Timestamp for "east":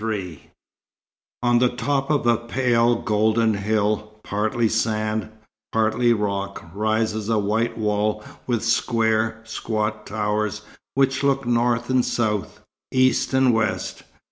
12.91-13.31